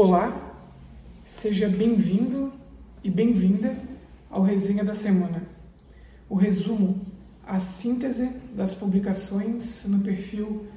[0.00, 0.54] Olá,
[1.24, 2.52] seja bem-vindo
[3.02, 3.76] e bem-vinda
[4.30, 5.42] ao Resenha da Semana.
[6.30, 7.00] O resumo,
[7.44, 10.68] a síntese das publicações no perfil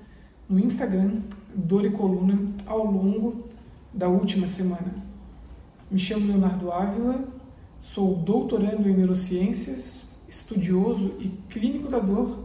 [0.49, 1.21] no Instagram
[1.53, 3.45] Dor e Coluna ao longo
[3.93, 4.91] da última semana.
[5.91, 7.23] Me chamo Leonardo Ávila,
[7.79, 12.39] sou doutorando em neurociências, estudioso e clínico da dor,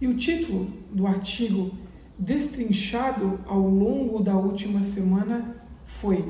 [0.00, 1.72] e o título do artigo
[2.16, 5.63] destrinchado ao longo da última semana
[6.00, 6.24] foi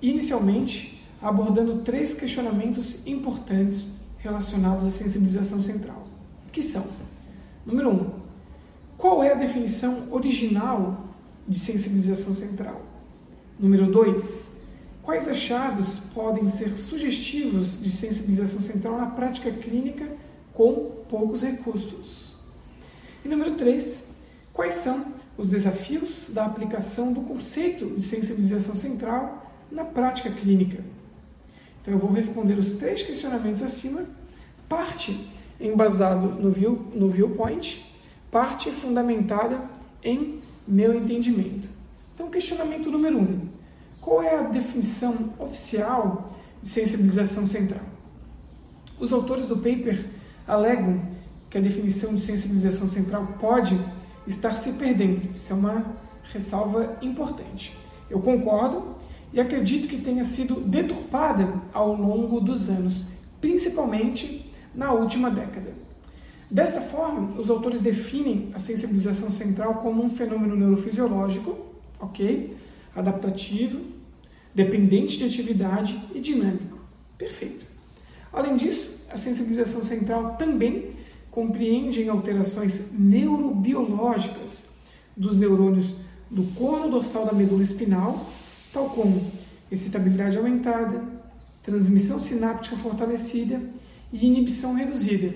[0.01, 6.07] inicialmente abordando três questionamentos importantes relacionados à sensibilização central,
[6.52, 6.88] que são:
[7.66, 8.09] número um,
[8.97, 11.06] qual é a definição original
[11.47, 12.81] de sensibilização central?
[13.59, 14.62] Número dois,
[15.02, 20.07] quais achados podem ser sugestivos de sensibilização central na prática clínica
[20.53, 22.36] com poucos recursos?
[23.24, 24.18] E número três,
[24.53, 30.84] quais são os desafios da aplicação do conceito de sensibilização central na prática clínica?
[31.81, 34.06] Então eu vou responder os três questionamentos acima,
[34.67, 35.29] parte
[35.59, 37.85] embasado no, view, no viewpoint,
[38.31, 39.62] parte fundamentada
[40.03, 41.69] em meu entendimento.
[42.13, 43.47] Então, questionamento número um:
[44.00, 47.81] qual é a definição oficial de sensibilização central?
[49.00, 50.06] Os autores do paper
[50.47, 51.01] alegam
[51.50, 53.79] que a definição de sensibilização central pode
[54.28, 55.34] estar se perdendo.
[55.34, 55.85] Isso é uma
[56.31, 57.75] ressalva importante.
[58.09, 58.95] Eu concordo
[59.34, 63.06] e acredito que tenha sido deturpada ao longo dos anos,
[63.40, 65.73] principalmente na última década.
[66.50, 71.57] Desta forma, os autores definem a sensibilização central como um fenômeno neurofisiológico,
[72.00, 72.57] ok?
[72.95, 73.81] Adaptativo,
[74.53, 76.79] dependente de atividade e dinâmico.
[77.18, 77.66] Perfeito.
[78.34, 80.91] Além disso, a sensibilização central também
[81.29, 84.69] compreende alterações neurobiológicas
[85.16, 85.94] dos neurônios
[86.29, 88.25] do corno dorsal da medula espinal
[88.72, 89.31] tal como
[89.72, 91.03] excitabilidade aumentada,
[91.63, 93.62] transmissão sináptica fortalecida
[94.12, 95.34] e inibição reduzida.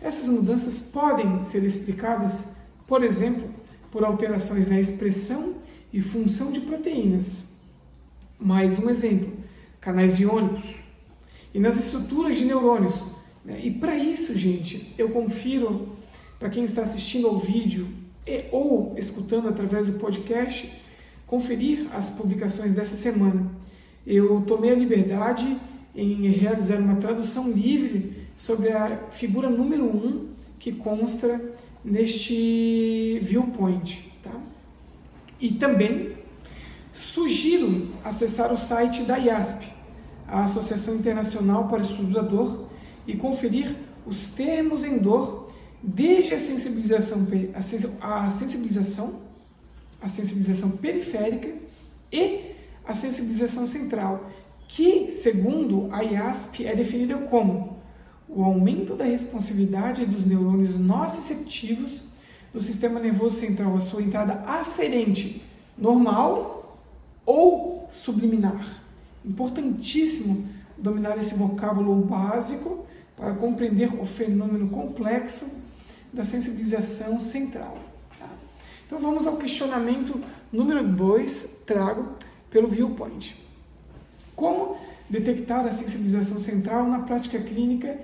[0.00, 2.56] Essas mudanças podem ser explicadas,
[2.86, 3.50] por exemplo,
[3.90, 5.56] por alterações na expressão
[5.92, 7.58] e função de proteínas.
[8.38, 9.32] Mais um exemplo,
[9.80, 10.76] canais iônicos.
[11.52, 13.02] E nas estruturas de neurônios.
[13.44, 13.60] Né?
[13.64, 15.96] E para isso, gente, eu confiro,
[16.38, 17.88] para quem está assistindo ao vídeo
[18.26, 20.70] e, ou escutando através do podcast,
[21.28, 23.48] conferir as publicações dessa semana.
[24.04, 25.56] Eu tomei a liberdade
[25.94, 30.28] em realizar uma tradução livre sobre a figura número 1 um
[30.58, 31.40] que consta
[31.84, 34.10] neste viewpoint.
[34.22, 34.32] Tá?
[35.40, 36.12] E também
[36.92, 39.66] sugiro acessar o site da IASP,
[40.26, 42.68] a Associação Internacional para o Estudo da Dor,
[43.06, 43.76] e conferir
[44.06, 45.50] os termos em dor
[45.82, 47.26] desde a sensibilização,
[48.00, 49.27] a sensibilização
[50.00, 51.48] a sensibilização periférica
[52.12, 52.52] e
[52.86, 54.30] a sensibilização central,
[54.68, 57.78] que, segundo a IASP, é definida como
[58.28, 62.08] o aumento da responsividade dos neurônios nociceptivos
[62.52, 65.42] do sistema nervoso central, a sua entrada aferente
[65.76, 66.78] normal
[67.24, 68.82] ou subliminar.
[69.24, 72.86] Importantíssimo dominar esse vocábulo básico
[73.16, 75.58] para compreender o fenômeno complexo
[76.12, 77.87] da sensibilização central.
[78.88, 80.18] Então vamos ao questionamento
[80.50, 82.08] número 2, trago
[82.48, 83.36] pelo viewpoint.
[84.34, 84.78] Como
[85.10, 87.98] detectar a sensibilização central na prática clínica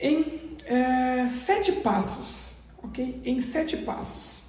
[0.00, 3.22] em é, sete passos, ok?
[3.24, 4.42] Em sete passos.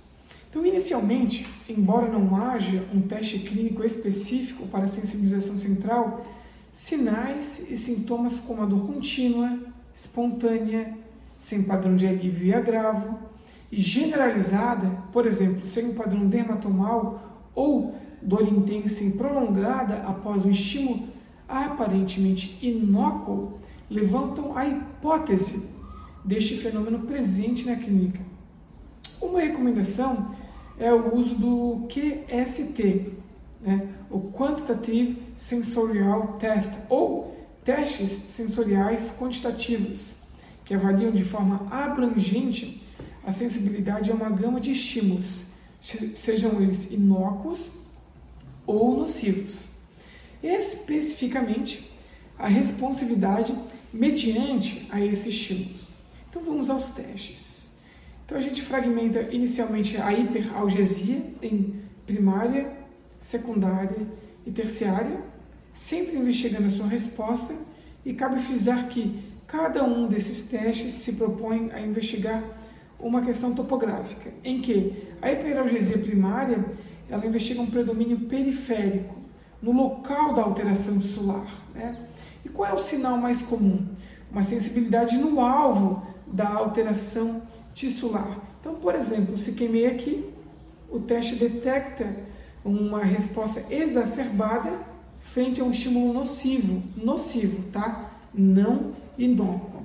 [0.49, 6.25] Então, inicialmente, embora não haja um teste clínico específico para a sensibilização central,
[6.73, 9.59] sinais e sintomas como a dor contínua,
[9.93, 10.97] espontânea,
[11.37, 13.31] sem padrão de alívio e agravo,
[13.81, 21.07] generalizada, por exemplo, sem um padrão dermatomal ou dor intensa e prolongada após um estímulo
[21.47, 23.59] aparentemente inócuo,
[23.89, 25.75] levantam a hipótese
[26.23, 28.19] deste fenômeno presente na clínica.
[29.21, 30.35] Uma recomendação
[30.77, 33.13] é o uso do QST,
[33.61, 33.89] né?
[34.09, 40.17] o Quantitative Sensorial Test, ou testes sensoriais quantitativos,
[40.65, 42.82] que avaliam de forma abrangente
[43.25, 45.41] a sensibilidade a uma gama de estímulos,
[46.15, 47.71] sejam eles inócuos
[48.65, 49.69] ou nocivos.
[50.41, 51.91] Especificamente,
[52.37, 53.55] a responsividade
[53.93, 55.87] mediante a esses estímulos.
[56.29, 57.77] Então vamos aos testes.
[58.25, 62.71] Então a gente fragmenta inicialmente a hiperalgesia em primária,
[63.19, 64.07] secundária
[64.45, 65.21] e terciária,
[65.73, 67.53] sempre investigando a sua resposta,
[68.05, 72.43] e cabe frisar que cada um desses testes se propõe a investigar
[73.03, 76.63] uma questão topográfica, em que a hiperalgesia primária
[77.09, 79.15] ela investiga um predomínio periférico
[79.61, 81.47] no local da alteração tissular.
[81.75, 81.97] Né?
[82.43, 83.85] E qual é o sinal mais comum?
[84.31, 88.39] Uma sensibilidade no alvo da alteração tissular.
[88.59, 90.29] Então, por exemplo, se queimei aqui,
[90.89, 92.15] o teste detecta
[92.63, 94.79] uma resposta exacerbada
[95.19, 98.11] frente a um estímulo nocivo, nocivo, tá?
[98.33, 99.83] Não inócuo.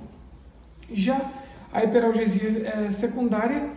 [0.91, 1.31] Já
[1.71, 3.69] a hiperalgesia é, secundária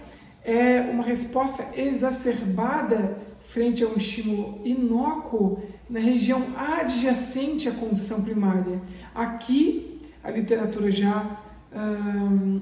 [0.44, 3.17] é uma resposta exacerbada
[3.49, 8.81] frente a um estímulo inócuo na região adjacente à condição primária.
[9.15, 11.39] Aqui a literatura já
[11.75, 12.61] hum,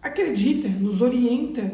[0.00, 1.72] acredita, nos orienta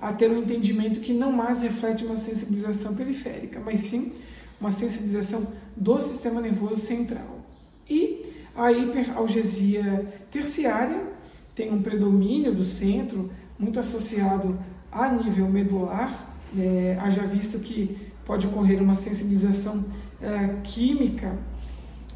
[0.00, 4.12] a ter um entendimento que não mais reflete uma sensibilização periférica, mas sim
[4.60, 7.40] uma sensibilização do sistema nervoso central.
[7.88, 11.13] E a hiperalgesia terciária
[11.54, 14.58] tem um predomínio do centro, muito associado
[14.90, 19.84] a nível medular, é, haja visto que pode ocorrer uma sensibilização
[20.20, 21.36] é, química,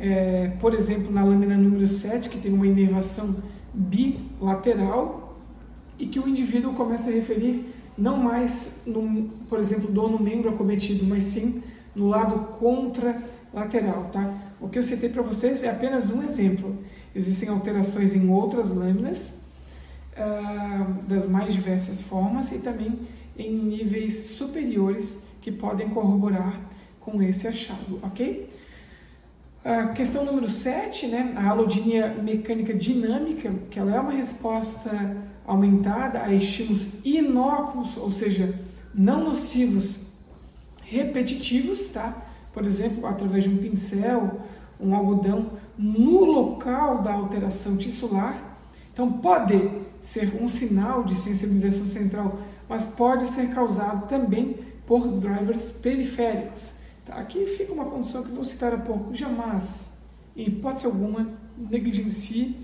[0.01, 3.37] é, por exemplo, na lâmina número 7, que tem uma inervação
[3.75, 5.29] bilateral,
[5.99, 10.49] e que o indivíduo começa a referir não mais, no, por exemplo, dor no membro
[10.49, 11.63] acometido, mas sim
[11.95, 14.33] no lado contralateral, tá?
[14.61, 16.77] O que eu citei para vocês é apenas um exemplo.
[17.15, 19.41] Existem alterações em outras lâminas,
[20.17, 22.99] uh, das mais diversas formas e também
[23.37, 26.61] em níveis superiores que podem corroborar
[27.01, 28.51] com esse achado, ok?
[29.65, 35.17] A questão número 7, né, a alodinia mecânica dinâmica, que ela é uma resposta
[35.47, 38.55] aumentada a estímulos inócuos, ou seja,
[38.95, 40.09] não nocivos,
[40.83, 42.25] repetitivos, tá?
[42.53, 44.41] Por exemplo, através de um pincel,
[44.81, 48.57] um algodão, no local da alteração tissular.
[48.93, 49.71] Então, pode
[50.03, 54.57] ser um sinal de sensibilização central, mas pode ser causado também
[54.87, 56.75] por drivers periféricos.
[57.07, 57.17] Tá?
[57.17, 59.15] Aqui fica uma condição que vou citar há pouco.
[59.15, 60.01] Jamais,
[60.37, 62.57] em hipótese alguma, negligencie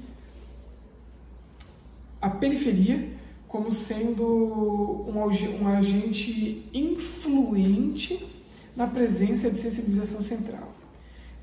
[2.20, 3.12] a periferia
[3.46, 5.16] como sendo um,
[5.62, 8.26] um agente influente
[8.74, 10.73] na presença de sensibilização central.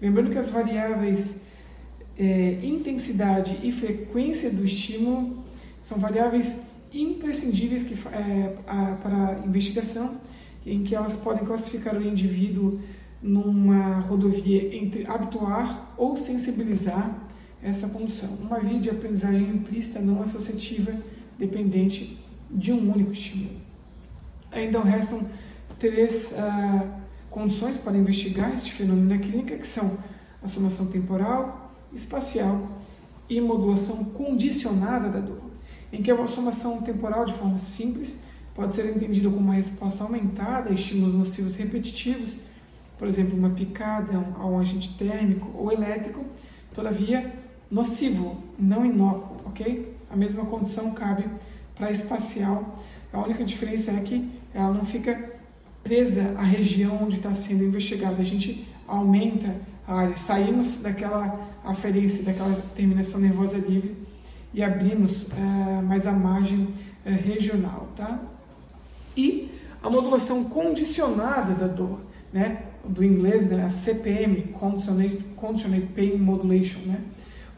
[0.01, 1.43] Lembrando que as variáveis
[2.17, 5.43] é, intensidade e frequência do estímulo
[5.81, 10.19] são variáveis imprescindíveis que, é, a, para a investigação,
[10.65, 12.81] em que elas podem classificar o indivíduo
[13.21, 17.15] numa rodovia entre habituar ou sensibilizar
[17.61, 18.29] essa condução.
[18.41, 20.93] Uma via de aprendizagem implícita não associativa
[21.37, 22.17] dependente
[22.49, 23.55] de um único estímulo.
[24.51, 25.27] Ainda restam
[25.79, 27.00] três uh,
[27.31, 29.97] condições para investigar este fenômeno na clínica, que são
[30.43, 32.67] a somação temporal, espacial
[33.29, 35.41] e modulação condicionada da dor,
[35.91, 40.69] em que a somação temporal, de forma simples, pode ser entendida como uma resposta aumentada
[40.69, 42.35] a estímulos nocivos repetitivos,
[42.99, 46.23] por exemplo, uma picada a um agente térmico ou elétrico,
[46.73, 47.33] todavia
[47.69, 49.95] nocivo, não inócuo, ok?
[50.09, 51.25] A mesma condição cabe
[51.75, 52.77] para espacial.
[53.13, 55.30] A única diferença é que ela não fica
[55.83, 58.21] presa à região onde está sendo investigada.
[58.21, 59.55] A gente aumenta
[59.87, 63.95] a área, saímos daquela aferência, daquela terminação nervosa livre
[64.53, 66.67] e abrimos é, mais a margem
[67.05, 68.19] é, regional, tá?
[69.15, 69.49] E
[69.81, 71.99] a modulação condicionada da dor,
[72.31, 72.63] né?
[72.83, 73.65] Do inglês, né?
[73.65, 76.99] A CPM, Conditionate Pain Modulation, né?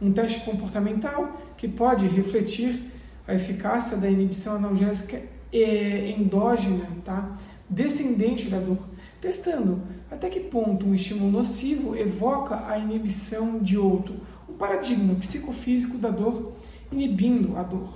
[0.01, 2.91] Um teste comportamental que pode refletir
[3.27, 7.37] a eficácia da inibição analgésica é, endógena, tá?
[7.73, 8.77] Descendente da dor,
[9.19, 15.97] testando até que ponto um estímulo nocivo evoca a inibição de outro, um paradigma psicofísico
[15.97, 16.53] da dor
[16.91, 17.89] inibindo a dor.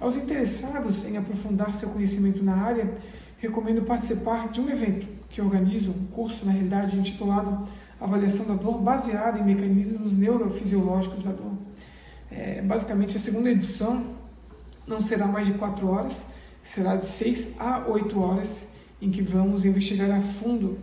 [0.00, 2.96] Aos interessados em aprofundar seu conhecimento na área,
[3.36, 7.68] recomendo participar de um evento que organizo, um curso na realidade intitulado
[8.00, 11.52] Avaliação da Dor, baseado em mecanismos neurofisiológicos da dor.
[12.30, 14.02] É, basicamente, a segunda edição
[14.86, 16.28] não será mais de quatro horas,
[16.62, 20.78] será de seis a oito horas, em que vamos investigar a fundo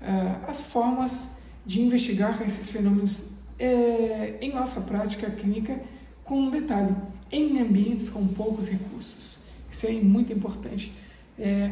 [0.00, 5.80] uh, as formas de investigar esses fenômenos uh, em nossa prática clínica
[6.24, 6.94] com um detalhe,
[7.30, 9.40] em ambientes com poucos recursos.
[9.70, 10.92] Isso é muito importante
[11.38, 11.70] é,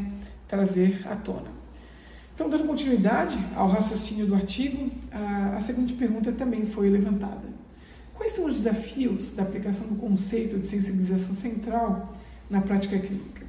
[0.48, 1.52] trazer à tona.
[2.34, 7.54] Então, dando continuidade ao raciocínio do artigo, a, a seguinte pergunta também foi levantada.
[8.14, 12.16] Quais são os desafios da aplicação do conceito de sensibilização central
[12.50, 13.42] na prática clínica?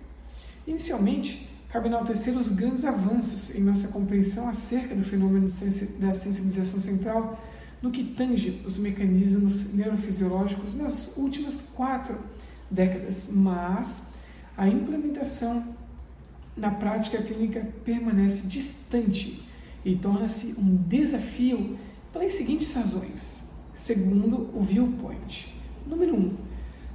[0.68, 5.50] Inicialmente, cabe enaltecer os grandes avanços em nossa compreensão acerca do fenômeno
[6.00, 7.38] da sensibilização central
[7.82, 12.18] no que tange os mecanismos neurofisiológicos nas últimas quatro
[12.72, 14.14] décadas, mas
[14.56, 15.76] a implementação
[16.56, 19.44] na prática clínica permanece distante
[19.84, 21.78] e torna-se um desafio
[22.14, 25.54] pelas seguintes razões, segundo o viewpoint.
[25.86, 26.20] Número 1.
[26.20, 26.38] Um,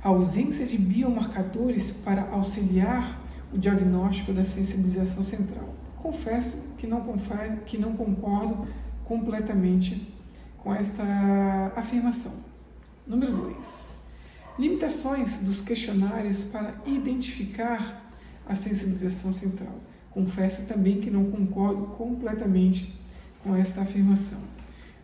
[0.02, 3.20] a ausência de biomarcadores para auxiliar
[3.52, 5.75] o diagnóstico da sensibilização central.
[5.97, 7.04] Confesso que não,
[7.66, 8.66] que não concordo
[9.04, 10.14] completamente
[10.59, 12.33] com esta afirmação.
[13.07, 14.11] Número 2.
[14.59, 18.12] Limitações dos questionários para identificar
[18.47, 19.75] a sensibilização central.
[20.11, 22.99] Confesso também que não concordo completamente
[23.42, 24.42] com esta afirmação.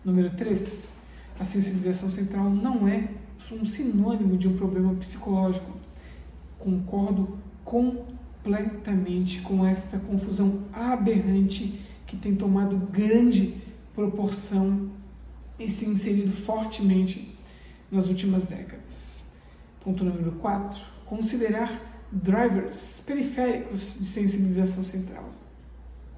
[0.04, 0.98] Número 3.
[1.38, 3.08] A sensibilização central não é
[3.52, 5.78] um sinônimo de um problema psicológico.
[6.58, 8.15] Concordo completamente
[9.42, 13.54] com esta confusão aberrante que tem tomado grande
[13.94, 14.90] proporção
[15.58, 17.36] e se inserido fortemente
[17.90, 19.32] nas últimas décadas.
[19.82, 20.80] Ponto número 4.
[21.06, 21.70] Considerar
[22.12, 25.30] drivers periféricos de sensibilização central.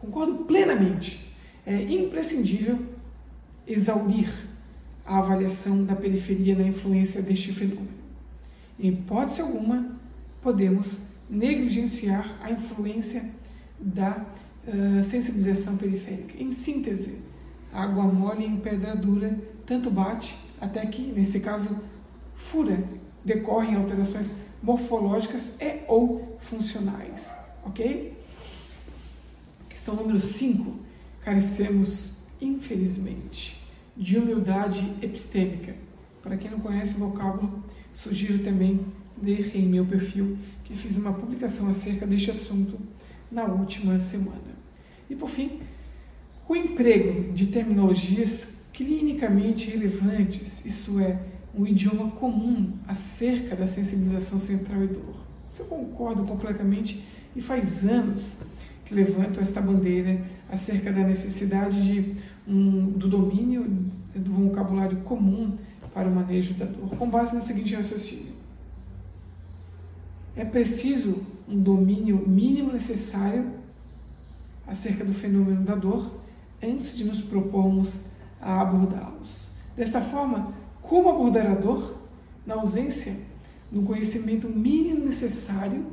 [0.01, 1.35] Concordo plenamente.
[1.65, 2.79] É imprescindível
[3.67, 4.33] exaurir
[5.05, 7.89] a avaliação da periferia na influência deste fenômeno.
[8.79, 9.99] Em hipótese alguma,
[10.43, 13.35] podemos negligenciar a influência
[13.79, 14.27] da
[14.67, 16.43] uh, sensibilização periférica.
[16.43, 17.23] Em síntese,
[17.73, 21.79] água mole em pedra dura, tanto bate até que, nesse caso,
[22.35, 22.83] fura.
[23.25, 24.33] Decorrem alterações
[24.63, 28.17] morfológicas e ou funcionais, ok?
[29.69, 30.79] Questão número 5.
[31.21, 33.61] Carecemos, infelizmente,
[33.97, 35.75] de humildade epistêmica.
[36.23, 38.81] Para quem não conhece o vocábulo, sugiro também
[39.25, 42.79] em meu perfil, que fiz uma publicação acerca deste assunto
[43.31, 44.59] na última semana.
[45.09, 45.61] E por fim,
[46.49, 51.19] o emprego de terminologias clinicamente relevantes, isso é,
[51.55, 55.17] um idioma comum acerca da sensibilização central e dor.
[55.51, 57.03] Isso eu concordo completamente
[57.35, 58.35] e faz anos
[58.85, 62.15] que levanto esta bandeira acerca da necessidade de,
[62.47, 63.65] um, do domínio
[64.15, 65.59] do vocabulário comum
[65.93, 68.38] para o manejo da dor, com base no seguinte raciocínio.
[70.39, 73.51] É preciso um domínio mínimo necessário
[74.65, 76.13] acerca do fenômeno da dor
[76.63, 78.05] antes de nos propormos
[78.41, 79.49] a abordá-los.
[79.77, 81.99] Desta forma, como abordar a dor?
[82.47, 83.17] Na ausência
[83.69, 85.85] do conhecimento mínimo necessário,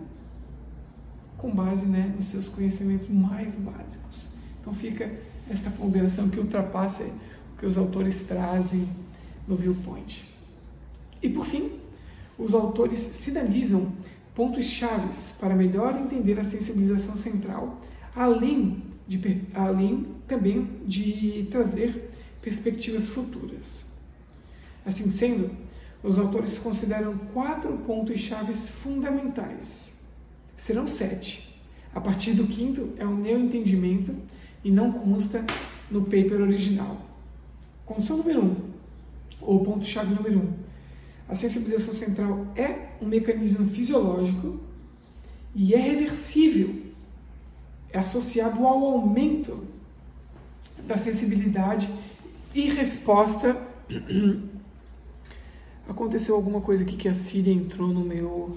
[1.39, 4.29] com base né, nos seus conhecimentos mais básicos.
[4.61, 5.11] Então fica
[5.49, 8.87] esta ponderação que ultrapassa o que os autores trazem
[9.47, 10.23] no viewpoint.
[11.19, 11.71] E por fim,
[12.37, 13.91] os autores sinalizam
[14.35, 17.81] pontos chaves para melhor entender a sensibilização central,
[18.13, 22.11] além de, além também de trazer
[22.41, 23.85] perspectivas futuras.
[24.85, 25.49] Assim sendo,
[26.03, 30.01] os autores consideram quatro pontos chaves fundamentais.
[30.57, 31.59] Serão sete.
[31.93, 34.13] A partir do quinto é o meu entendimento
[34.63, 35.45] e não consta
[35.89, 37.01] no paper original.
[37.85, 38.55] Condição número um,
[39.39, 40.53] ou ponto-chave número um.
[41.27, 44.59] A sensibilização central é um mecanismo fisiológico
[45.53, 46.83] e é reversível.
[47.91, 49.63] É associado ao aumento
[50.85, 51.89] da sensibilidade
[52.53, 53.55] e resposta.
[55.87, 58.55] Aconteceu alguma coisa aqui que a Síria entrou no meu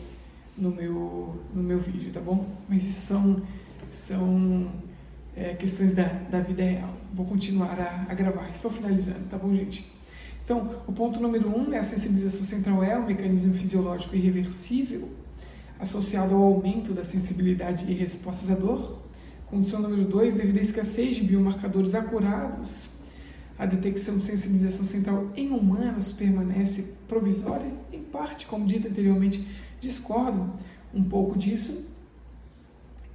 [0.56, 2.46] no meu no meu vídeo, tá bom?
[2.68, 3.42] Mas isso são
[3.92, 4.70] são
[5.36, 6.92] é, questões da, da vida real.
[7.14, 8.50] Vou continuar a, a gravar.
[8.50, 9.97] Estou finalizando, tá bom, gente?
[10.48, 15.10] Então, o ponto número um é a sensibilização central é um mecanismo fisiológico irreversível
[15.78, 18.98] associado ao aumento da sensibilidade e respostas à dor.
[19.50, 22.92] Condição número dois, devido à escassez de biomarcadores acurados,
[23.58, 29.46] a detecção de sensibilização central em humanos permanece provisória, em parte, como dito anteriormente,
[29.82, 30.50] discordo
[30.94, 31.90] um pouco disso.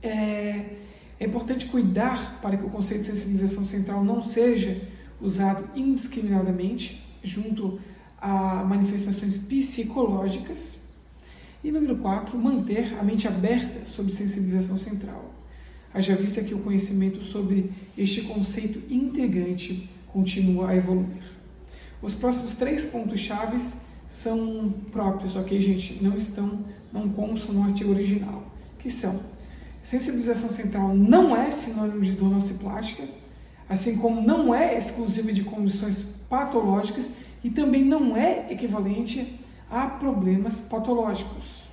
[0.03, 0.75] É,
[1.19, 4.87] é importante cuidar para que o conceito de sensibilização central não seja
[5.19, 7.79] usado indiscriminadamente junto
[8.19, 10.83] a manifestações psicológicas.
[11.63, 15.33] E número 4, manter a mente aberta sobre sensibilização central.
[15.93, 21.23] Haja vista que o conhecimento sobre este conceito integrante continua a evoluir.
[22.01, 26.03] Os próximos três pontos chaves são próprios, ok, gente?
[26.03, 29.21] Não estão, não constam no artigo original, que são
[29.83, 33.03] sensibilização central não é sinônimo de dor nociplástica,
[33.67, 37.11] assim como não é exclusiva de condições patológicas
[37.43, 41.69] e também não é equivalente a problemas patológicos.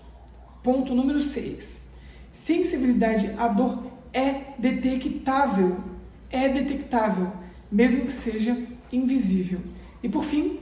[0.62, 1.92] Ponto número 6.
[2.30, 5.78] Sensibilidade à dor é detectável.
[6.30, 7.32] É detectável,
[7.72, 8.54] mesmo que seja
[8.92, 9.60] invisível.
[10.02, 10.58] E por fim,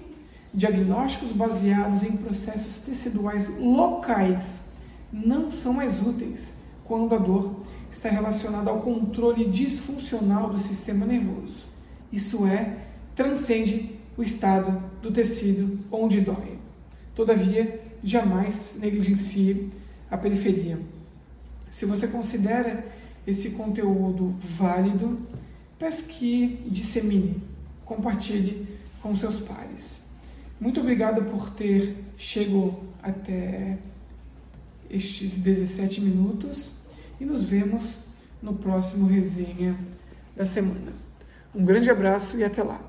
[0.54, 4.74] diagnósticos baseados em processos teciduais locais
[5.12, 11.66] não são mais úteis quando a dor está relacionada ao controle disfuncional do sistema nervoso.
[12.12, 12.87] Isso é,
[13.18, 16.56] transcende o estado do tecido onde dói.
[17.16, 19.72] Todavia, jamais negligencie
[20.08, 20.78] a periferia.
[21.68, 22.86] Se você considera
[23.26, 25.18] esse conteúdo válido,
[25.80, 27.42] peço que dissemine,
[27.84, 28.68] compartilhe
[29.02, 30.06] com seus pares.
[30.60, 33.78] Muito obrigado por ter chegado até
[34.88, 36.76] estes 17 minutos
[37.20, 37.96] e nos vemos
[38.40, 39.76] no próximo resenha
[40.36, 40.92] da semana.
[41.52, 42.87] Um grande abraço e até lá!